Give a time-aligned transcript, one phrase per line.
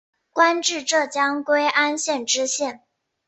[0.31, 2.81] 官至浙江归安县知县。